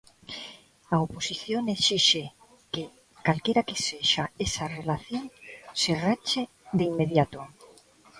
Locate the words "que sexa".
3.67-4.23